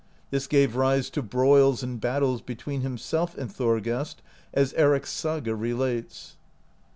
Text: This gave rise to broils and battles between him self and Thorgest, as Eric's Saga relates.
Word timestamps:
This 0.31 0.47
gave 0.47 0.75
rise 0.75 1.11
to 1.11 1.21
broils 1.21 1.83
and 1.83 2.01
battles 2.01 2.41
between 2.41 2.81
him 2.81 2.97
self 2.97 3.37
and 3.37 3.51
Thorgest, 3.51 4.23
as 4.51 4.73
Eric's 4.73 5.11
Saga 5.11 5.55
relates. 5.55 6.37